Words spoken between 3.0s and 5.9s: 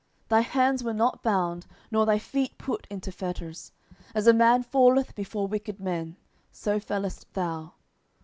fetters: as a man falleth before wicked